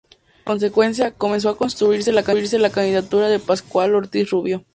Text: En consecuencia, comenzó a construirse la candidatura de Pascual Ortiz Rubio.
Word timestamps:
En 0.39 0.43
consecuencia, 0.45 1.11
comenzó 1.13 1.49
a 1.49 1.57
construirse 1.59 2.11
la 2.11 2.23
candidatura 2.71 3.27
de 3.29 3.37
Pascual 3.37 3.93
Ortiz 3.93 4.31
Rubio. 4.31 4.65